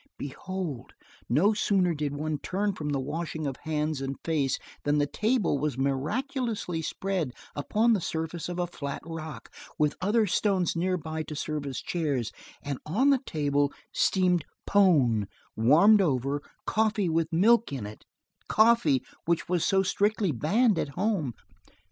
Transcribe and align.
Behold! 0.17 0.93
no 1.29 1.53
sooner 1.53 1.93
did 1.93 2.15
one 2.15 2.39
turn 2.39 2.73
from 2.73 2.89
the 2.89 2.99
washing 2.99 3.45
of 3.45 3.55
hands 3.57 4.01
and 4.01 4.17
face 4.23 4.57
than 4.83 4.97
the 4.97 5.05
table 5.05 5.59
was 5.59 5.77
miraculously 5.77 6.81
spread 6.81 7.33
upon 7.55 7.93
the 7.93 8.01
surface 8.01 8.49
of 8.49 8.57
a 8.57 8.65
flat 8.65 9.03
rock, 9.05 9.53
with 9.77 9.95
other 10.01 10.25
stones 10.25 10.75
nearby 10.75 11.21
to 11.21 11.35
serve 11.35 11.67
as 11.67 11.77
chairs; 11.81 12.31
and 12.63 12.79
on 12.83 13.11
the 13.11 13.21
table 13.27 13.71
steamed 13.93 14.43
"pone," 14.65 15.27
warmed 15.55 16.01
over; 16.01 16.41
coffee 16.65 17.07
with 17.07 17.31
milk 17.31 17.71
in 17.71 17.85
it 17.85 18.03
coffee, 18.49 19.03
which 19.25 19.47
was 19.47 19.63
so 19.63 19.83
strictly 19.83 20.31
banned 20.31 20.79
at 20.79 20.89
home! 20.97 21.35